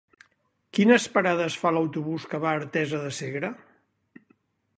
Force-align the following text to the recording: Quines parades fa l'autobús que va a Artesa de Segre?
Quines 0.77 1.05
parades 1.17 1.57
fa 1.65 1.73
l'autobús 1.75 2.25
que 2.33 2.41
va 2.47 2.51
a 2.55 2.63
Artesa 2.63 3.03
de 3.05 3.13
Segre? 3.19 3.53